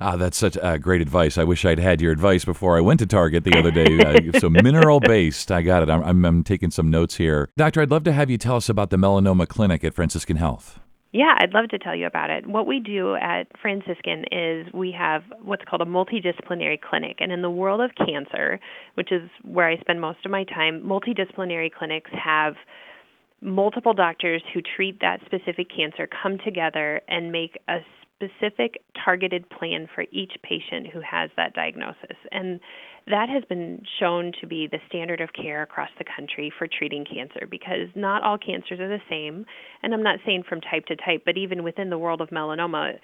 Ah, 0.00 0.16
that's 0.16 0.36
such 0.36 0.56
uh, 0.56 0.78
great 0.78 1.00
advice. 1.00 1.38
I 1.38 1.44
wish 1.44 1.64
I'd 1.64 1.78
had 1.78 2.00
your 2.00 2.10
advice 2.10 2.44
before 2.44 2.76
I 2.76 2.80
went 2.80 2.98
to 3.00 3.06
Target 3.06 3.44
the 3.44 3.56
other 3.58 3.70
day. 3.70 3.86
Uh, 3.98 4.38
so 4.38 4.48
mineral 4.48 5.00
based, 5.00 5.50
I 5.50 5.62
got 5.62 5.82
it. 5.82 5.90
I'm, 5.90 6.02
I'm, 6.02 6.24
I'm 6.24 6.44
taking 6.44 6.70
some 6.70 6.88
notes 6.88 7.16
here. 7.16 7.50
Doctor, 7.56 7.82
I'd 7.82 7.90
love 7.90 8.04
to 8.04 8.12
have 8.12 8.30
you 8.30 8.38
tell 8.38 8.56
us 8.56 8.68
about 8.68 8.90
the 8.90 8.96
melanoma 8.96 9.48
clinic 9.48 9.82
at 9.84 9.92
Franciscan 9.92 10.36
Health. 10.36 10.78
Yeah, 11.10 11.34
I'd 11.38 11.54
love 11.54 11.68
to 11.70 11.78
tell 11.78 11.96
you 11.96 12.06
about 12.06 12.28
it. 12.28 12.46
What 12.46 12.66
we 12.66 12.80
do 12.80 13.14
at 13.16 13.46
Franciscan 13.62 14.26
is 14.30 14.66
we 14.74 14.92
have 14.92 15.22
what's 15.42 15.64
called 15.64 15.80
a 15.80 15.86
multidisciplinary 15.86 16.78
clinic. 16.80 17.16
And 17.20 17.32
in 17.32 17.40
the 17.40 17.50
world 17.50 17.80
of 17.80 17.92
cancer, 17.94 18.60
which 18.94 19.10
is 19.10 19.30
where 19.42 19.68
I 19.68 19.78
spend 19.78 20.02
most 20.02 20.18
of 20.26 20.30
my 20.30 20.44
time, 20.44 20.82
multidisciplinary 20.82 21.72
clinics 21.72 22.10
have 22.12 22.56
multiple 23.40 23.94
doctors 23.94 24.42
who 24.52 24.60
treat 24.60 25.00
that 25.00 25.20
specific 25.24 25.68
cancer 25.74 26.06
come 26.22 26.38
together 26.44 27.00
and 27.08 27.32
make 27.32 27.58
a 27.68 27.78
specific 28.18 28.82
targeted 29.02 29.48
plan 29.48 29.88
for 29.94 30.04
each 30.10 30.32
patient 30.42 30.88
who 30.92 31.00
has 31.00 31.30
that 31.36 31.54
diagnosis. 31.54 32.16
And 32.32 32.60
that 33.10 33.28
has 33.28 33.44
been 33.48 33.82
shown 33.98 34.32
to 34.40 34.46
be 34.46 34.66
the 34.66 34.78
standard 34.88 35.20
of 35.20 35.30
care 35.32 35.62
across 35.62 35.90
the 35.98 36.04
country 36.04 36.52
for 36.58 36.66
treating 36.66 37.04
cancer 37.04 37.46
because 37.50 37.88
not 37.94 38.22
all 38.22 38.38
cancers 38.38 38.80
are 38.80 38.88
the 38.88 39.00
same. 39.08 39.44
And 39.82 39.94
I'm 39.94 40.02
not 40.02 40.18
saying 40.24 40.44
from 40.48 40.60
type 40.60 40.86
to 40.86 40.96
type, 40.96 41.22
but 41.24 41.36
even 41.36 41.62
within 41.62 41.90
the 41.90 41.98
world 41.98 42.20
of 42.20 42.30
melanoma, 42.30 42.98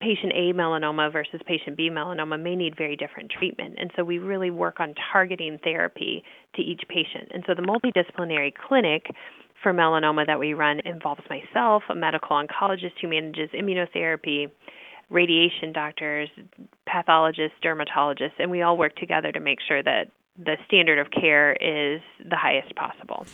patient 0.00 0.32
A 0.34 0.52
melanoma 0.52 1.12
versus 1.12 1.40
patient 1.46 1.76
B 1.76 1.88
melanoma 1.90 2.40
may 2.42 2.56
need 2.56 2.76
very 2.76 2.96
different 2.96 3.30
treatment. 3.30 3.76
And 3.78 3.90
so 3.96 4.02
we 4.02 4.18
really 4.18 4.50
work 4.50 4.80
on 4.80 4.94
targeting 5.12 5.58
therapy 5.62 6.24
to 6.56 6.62
each 6.62 6.82
patient. 6.88 7.30
And 7.32 7.44
so 7.46 7.54
the 7.54 7.62
multidisciplinary 7.62 8.52
clinic 8.68 9.06
for 9.62 9.72
melanoma 9.72 10.26
that 10.26 10.40
we 10.40 10.54
run 10.54 10.80
involves 10.84 11.22
myself, 11.30 11.84
a 11.88 11.94
medical 11.94 12.30
oncologist 12.30 12.98
who 13.00 13.08
manages 13.08 13.48
immunotherapy, 13.50 14.50
radiation 15.12 15.72
doctors, 15.72 16.28
pathologists, 16.86 17.56
dermatologists, 17.62 18.38
and 18.38 18.50
we 18.50 18.62
all 18.62 18.76
work 18.76 18.96
together 18.96 19.30
to 19.32 19.40
make 19.40 19.58
sure 19.66 19.82
that 19.82 20.10
the 20.38 20.56
standard 20.66 20.98
of 20.98 21.10
care 21.10 21.52
is 21.52 22.00
the 22.28 22.36
highest 22.36 22.74
possible. 22.74 23.26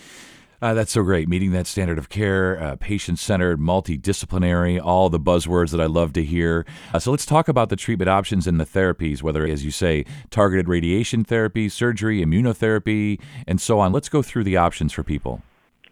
Uh, 0.61 0.75
that's 0.75 0.91
so 0.91 1.05
great. 1.05 1.29
Meeting 1.29 1.53
that 1.53 1.69
standard 1.69 1.99
of 1.99 2.09
care, 2.09 2.61
uh, 2.61 2.75
patient 2.77 3.21
centered, 3.21 3.61
multidisciplinary, 3.61 4.81
all 4.85 5.09
the 5.09 5.21
buzzwords 5.21 5.71
that 5.71 5.81
I 5.81 5.87
love 5.87 6.13
to 6.15 6.25
hear. 6.25 6.67
Uh, 6.93 6.99
so 6.99 7.13
let's 7.13 7.25
talk 7.25 7.47
about 7.47 7.69
the 7.69 7.77
treatment 7.77 8.09
options 8.09 8.49
and 8.49 8.59
the 8.59 8.67
therapies, 8.67 9.23
whether, 9.23 9.47
as 9.47 9.65
you 9.65 9.71
say, 9.71 10.05
targeted 10.31 10.69
radiation 10.69 11.23
therapy, 11.23 11.69
surgery, 11.69 12.25
immunotherapy, 12.25 13.21
and 13.47 13.61
so 13.61 13.79
on. 13.79 13.93
Let's 13.93 14.09
go 14.09 14.21
through 14.21 14.45
the 14.45 14.57
options 14.57 14.93
for 14.93 15.05
people. 15.05 15.43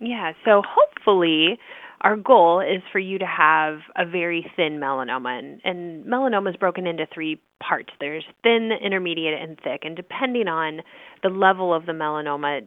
Yeah, 0.01 0.33
so 0.45 0.63
hopefully 0.67 1.61
our 2.01 2.17
goal 2.17 2.61
is 2.61 2.83
for 2.93 2.99
you 2.99 3.19
to 3.19 3.27
have 3.27 3.79
a 3.97 4.05
very 4.05 4.51
thin 4.57 4.79
melanoma 4.79 5.39
and, 5.39 5.61
and 5.65 6.05
melanoma 6.05 6.51
is 6.51 6.57
broken 6.57 6.87
into 6.87 7.07
three 7.13 7.41
parts. 7.61 7.91
There's 8.01 8.25
thin 8.43 8.71
intermediate 8.85 9.41
and 9.41 9.59
thick 9.63 9.81
and 9.83 9.97
depending 9.97 10.49
on 10.49 10.83
the 11.23 11.29
level 11.29 11.75
of 11.75 11.87
the 11.87 11.93
melanoma 11.93 12.61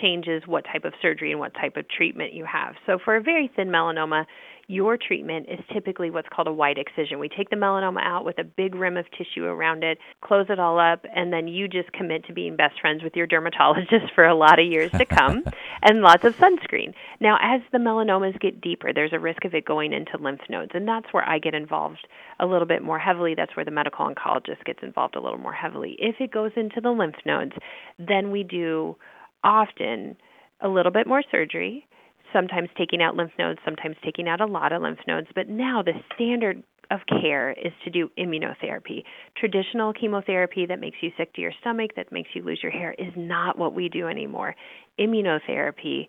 changes 0.00 0.42
what 0.46 0.64
type 0.64 0.84
of 0.84 0.92
surgery 1.00 1.30
and 1.30 1.40
what 1.40 1.54
type 1.54 1.76
of 1.76 1.88
treatment 1.88 2.32
you 2.32 2.44
have. 2.44 2.74
So 2.86 2.98
for 3.02 3.16
a 3.16 3.22
very 3.22 3.50
thin 3.54 3.68
melanoma 3.68 4.26
your 4.68 4.96
treatment 4.96 5.46
is 5.48 5.60
typically 5.72 6.10
what's 6.10 6.28
called 6.28 6.48
a 6.48 6.52
wide 6.52 6.78
excision. 6.78 7.20
We 7.20 7.28
take 7.28 7.50
the 7.50 7.56
melanoma 7.56 8.02
out 8.02 8.24
with 8.24 8.38
a 8.38 8.44
big 8.44 8.74
rim 8.74 8.96
of 8.96 9.06
tissue 9.12 9.44
around 9.44 9.84
it, 9.84 9.98
close 10.22 10.46
it 10.48 10.58
all 10.58 10.80
up, 10.80 11.04
and 11.14 11.32
then 11.32 11.46
you 11.46 11.68
just 11.68 11.92
commit 11.92 12.24
to 12.26 12.32
being 12.32 12.56
best 12.56 12.80
friends 12.80 13.02
with 13.04 13.14
your 13.14 13.28
dermatologist 13.28 14.06
for 14.14 14.24
a 14.24 14.34
lot 14.34 14.58
of 14.58 14.66
years 14.66 14.90
to 14.92 15.04
come 15.04 15.44
and 15.82 16.00
lots 16.00 16.24
of 16.24 16.36
sunscreen. 16.36 16.94
Now, 17.20 17.38
as 17.40 17.60
the 17.70 17.78
melanomas 17.78 18.38
get 18.40 18.60
deeper, 18.60 18.92
there's 18.92 19.12
a 19.12 19.20
risk 19.20 19.44
of 19.44 19.54
it 19.54 19.64
going 19.64 19.92
into 19.92 20.18
lymph 20.18 20.40
nodes, 20.48 20.72
and 20.74 20.88
that's 20.88 21.12
where 21.12 21.28
I 21.28 21.38
get 21.38 21.54
involved 21.54 22.06
a 22.40 22.46
little 22.46 22.66
bit 22.66 22.82
more 22.82 22.98
heavily. 22.98 23.34
That's 23.36 23.54
where 23.54 23.64
the 23.64 23.70
medical 23.70 24.06
oncologist 24.06 24.64
gets 24.64 24.80
involved 24.82 25.14
a 25.14 25.20
little 25.20 25.38
more 25.38 25.52
heavily. 25.52 25.96
If 26.00 26.16
it 26.18 26.32
goes 26.32 26.52
into 26.56 26.80
the 26.80 26.90
lymph 26.90 27.16
nodes, 27.24 27.52
then 27.98 28.32
we 28.32 28.42
do 28.42 28.96
often 29.44 30.16
a 30.60 30.68
little 30.68 30.92
bit 30.92 31.06
more 31.06 31.22
surgery 31.30 31.86
sometimes 32.32 32.68
taking 32.76 33.02
out 33.02 33.16
lymph 33.16 33.32
nodes, 33.38 33.58
sometimes 33.64 33.96
taking 34.04 34.28
out 34.28 34.40
a 34.40 34.46
lot 34.46 34.72
of 34.72 34.82
lymph 34.82 35.00
nodes. 35.06 35.28
But 35.34 35.48
now 35.48 35.82
the 35.82 35.92
standard 36.14 36.62
of 36.90 37.00
care 37.20 37.50
is 37.52 37.72
to 37.84 37.90
do 37.90 38.10
immunotherapy. 38.18 39.02
Traditional 39.36 39.92
chemotherapy 39.92 40.66
that 40.66 40.80
makes 40.80 40.98
you 41.00 41.10
sick 41.16 41.32
to 41.34 41.40
your 41.40 41.52
stomach, 41.60 41.92
that 41.96 42.12
makes 42.12 42.30
you 42.34 42.42
lose 42.42 42.60
your 42.62 42.72
hair, 42.72 42.94
is 42.98 43.12
not 43.16 43.58
what 43.58 43.74
we 43.74 43.88
do 43.88 44.06
anymore. 44.06 44.54
Immunotherapy 44.98 46.06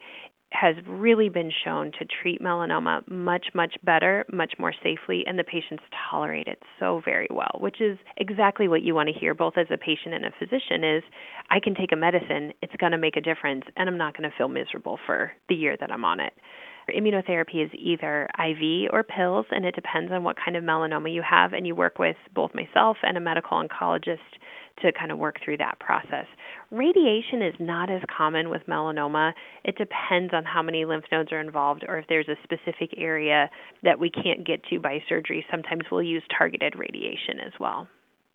has 0.52 0.76
really 0.88 1.28
been 1.28 1.52
shown 1.64 1.92
to 1.92 2.06
treat 2.06 2.42
melanoma 2.42 3.06
much 3.10 3.48
much 3.54 3.76
better 3.84 4.26
much 4.32 4.54
more 4.58 4.74
safely 4.82 5.24
and 5.28 5.38
the 5.38 5.44
patients 5.44 5.84
tolerate 6.10 6.48
it 6.48 6.62
so 6.80 7.02
very 7.04 7.28
well 7.30 7.58
which 7.60 7.82
is 7.82 7.98
exactly 8.16 8.68
what 8.68 8.82
you 8.82 8.96
want 8.96 9.10
to 9.10 9.20
hear 9.20 9.34
both 9.34 9.58
as 9.58 9.68
a 9.72 9.78
patient 9.78 10.16
and 10.16 10.26
a 10.26 10.32
physician 10.40 10.84
is 10.84 11.04
i 11.50 11.60
can 11.60 11.76
take 11.76 11.92
a 11.92 11.96
medicine. 11.96 12.54
It's 12.62 12.76
going 12.78 12.94
to 12.94 12.98
make 12.98 13.18
a 13.18 13.22
difference 13.22 13.66
and 13.76 13.90
i'm 13.90 13.98
not 13.98 14.18
going 14.18 14.30
to 14.30 14.36
feel 14.38 14.48
miserable 14.48 14.98
for 15.06 15.32
the 15.50 15.56
year 15.56 15.76
that 15.80 15.92
i'm 15.92 16.06
on 16.06 16.20
it 16.22 16.34
immunotherapy 16.96 17.64
is 17.66 17.72
either 17.74 18.30
IV 18.40 18.90
or 18.92 19.04
pills, 19.04 19.46
and 19.52 19.66
it 19.66 19.76
depends 19.76 20.12
on 20.12 20.24
what 20.24 20.38
kind 20.44 20.56
of 20.58 20.64
melanoma 20.64 21.14
you 21.14 21.22
have. 21.22 21.54
And 21.54 21.66
you 21.66 21.76
work 21.76 22.00
with 22.00 22.18
both 22.34 22.52
myself 22.54 22.98
and 23.04 23.18
a 23.18 23.20
medical 23.20 23.62
oncologist 23.62 24.18
to 24.82 24.92
kind 24.92 25.12
of 25.12 25.18
work 25.18 25.38
through 25.44 25.58
that 25.58 25.80
process. 25.80 26.26
Radiation 26.72 27.42
is 27.42 27.56
not 27.60 27.90
as 27.90 28.02
common 28.16 28.50
with 28.50 28.62
melanoma. 28.68 29.34
It 29.64 29.76
depends 29.78 30.34
on 30.34 30.44
how 30.46 30.62
many 30.62 30.86
lymph 30.86 31.06
nodes 31.12 31.32
are 31.32 31.40
involved 31.40 31.84
or 31.88 31.98
if 31.98 32.06
there's 32.08 32.28
a 32.28 32.36
specific 32.44 32.94
area 32.98 33.50
that 33.84 34.00
we 34.00 34.10
can't 34.10 34.46
get 34.46 34.64
to 34.66 34.80
by 34.80 35.00
surgery. 35.10 35.46
Sometimes 35.50 35.84
we'll 35.92 36.04
use 36.04 36.24
targeted 36.38 36.76
radiation 36.78 37.40
as 37.46 37.54
well. 37.60 37.88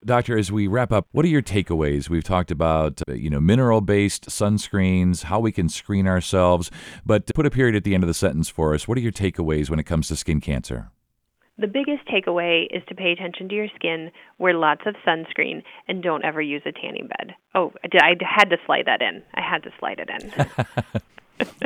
Doctor, 0.05 0.37
as 0.37 0.51
we 0.51 0.67
wrap 0.67 0.91
up, 0.91 1.07
what 1.13 1.25
are 1.25 1.29
your 1.29 1.43
takeaways? 1.43 2.09
We've 2.09 2.25
talked 2.25 2.51
about, 2.51 3.01
uh, 3.09 3.13
you 3.13 3.31
know, 3.31 3.41
mineral-based 3.41 4.27
sunscreens, 4.27 5.25
how 5.25 5.39
we 5.39 5.53
can 5.53 5.69
screen 5.69 6.09
ourselves, 6.09 6.73
but 7.07 7.27
to 7.29 7.33
put 7.33 7.47
a 7.47 7.51
period 7.51 7.77
at 7.77 7.85
the 7.85 7.95
end 7.95 8.03
of 8.03 8.09
the 8.09 8.15
sentence 8.15 8.49
for 8.49 8.75
us, 8.75 8.89
what 8.89 8.99
are 8.99 9.01
your 9.01 9.13
takeaways 9.13 9.71
when 9.71 9.79
it 9.79 9.85
comes 9.85 10.09
to 10.09 10.17
skin 10.17 10.41
cancer? 10.41 10.91
The 11.57 11.69
biggest 11.69 12.09
takeaway 12.09 12.67
is 12.71 12.83
to 12.89 12.95
pay 12.97 13.13
attention 13.13 13.49
to 13.51 13.55
your 13.55 13.69
skin, 13.77 14.11
wear 14.39 14.55
lots 14.55 14.83
of 14.87 14.97
sunscreen, 15.07 15.63
and 15.87 16.03
don't 16.03 16.25
ever 16.25 16.43
use 16.43 16.63
a 16.67 16.73
tanning 16.73 17.07
bed. 17.07 17.35
Oh, 17.55 17.73
I 17.85 18.15
had 18.21 18.51
to 18.51 18.57
slide 18.67 18.87
that 18.87 19.03
in. 19.03 19.23
I 19.35 19.41
had 19.41 19.63
to 19.63 19.71
slide 19.79 20.01
it 20.01 20.11
in. 20.11 21.03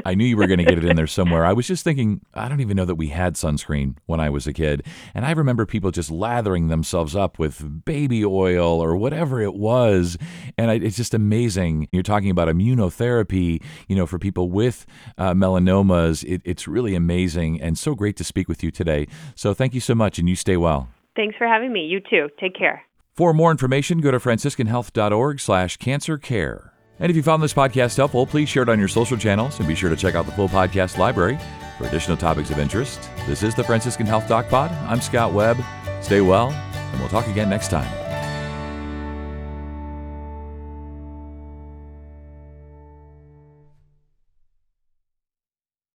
I 0.04 0.14
knew 0.14 0.24
you 0.24 0.36
were 0.36 0.46
going 0.46 0.58
to 0.58 0.64
get 0.64 0.78
it 0.78 0.84
in 0.84 0.96
there 0.96 1.06
somewhere. 1.06 1.44
I 1.44 1.52
was 1.52 1.66
just 1.66 1.84
thinking, 1.84 2.20
I 2.34 2.48
don't 2.48 2.60
even 2.60 2.76
know 2.76 2.84
that 2.84 2.94
we 2.94 3.08
had 3.08 3.34
sunscreen 3.34 3.96
when 4.06 4.20
I 4.20 4.30
was 4.30 4.46
a 4.46 4.52
kid. 4.52 4.84
And 5.14 5.24
I 5.24 5.32
remember 5.32 5.66
people 5.66 5.90
just 5.90 6.10
lathering 6.10 6.68
themselves 6.68 7.16
up 7.16 7.38
with 7.38 7.84
baby 7.84 8.24
oil 8.24 8.80
or 8.80 8.96
whatever 8.96 9.40
it 9.40 9.54
was. 9.54 10.16
And 10.56 10.70
I, 10.70 10.74
it's 10.74 10.96
just 10.96 11.14
amazing. 11.14 11.88
You're 11.92 12.02
talking 12.02 12.30
about 12.30 12.48
immunotherapy, 12.48 13.62
you 13.88 13.96
know, 13.96 14.06
for 14.06 14.18
people 14.18 14.50
with 14.50 14.86
uh, 15.18 15.34
melanomas. 15.34 16.24
It, 16.24 16.42
it's 16.44 16.68
really 16.68 16.94
amazing 16.94 17.60
and 17.60 17.78
so 17.78 17.94
great 17.94 18.16
to 18.16 18.24
speak 18.24 18.48
with 18.48 18.62
you 18.62 18.70
today. 18.70 19.06
So 19.34 19.54
thank 19.54 19.74
you 19.74 19.80
so 19.80 19.94
much 19.94 20.18
and 20.18 20.28
you 20.28 20.36
stay 20.36 20.56
well. 20.56 20.88
Thanks 21.14 21.36
for 21.36 21.46
having 21.46 21.72
me. 21.72 21.86
You 21.86 22.00
too. 22.00 22.28
Take 22.38 22.54
care. 22.54 22.82
For 23.14 23.32
more 23.32 23.50
information, 23.50 24.00
go 24.00 24.10
to 24.10 24.18
franciscanhealth.org 24.18 25.40
slash 25.40 25.78
cancer 25.78 26.18
care. 26.18 26.74
And 26.98 27.10
if 27.10 27.16
you 27.16 27.22
found 27.22 27.42
this 27.42 27.52
podcast 27.52 27.96
helpful, 27.96 28.26
please 28.26 28.48
share 28.48 28.62
it 28.62 28.68
on 28.68 28.78
your 28.78 28.88
social 28.88 29.16
channels 29.18 29.58
and 29.58 29.68
be 29.68 29.74
sure 29.74 29.90
to 29.90 29.96
check 29.96 30.14
out 30.14 30.24
the 30.26 30.32
full 30.32 30.48
podcast 30.48 30.96
library 30.96 31.38
for 31.76 31.86
additional 31.86 32.16
topics 32.16 32.50
of 32.50 32.58
interest. 32.58 33.10
This 33.26 33.42
is 33.42 33.54
the 33.54 33.64
Franciscan 33.64 34.06
Health 34.06 34.28
Doc 34.28 34.48
Pod. 34.48 34.70
I'm 34.88 35.00
Scott 35.00 35.32
Webb. 35.32 35.62
Stay 36.00 36.22
well, 36.22 36.50
and 36.50 37.00
we'll 37.00 37.10
talk 37.10 37.26
again 37.26 37.50
next 37.50 37.68
time. 37.68 38.05